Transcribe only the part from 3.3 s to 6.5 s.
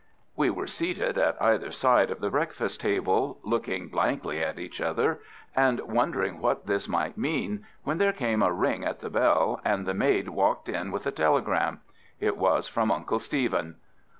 looking blankly at each other and wondering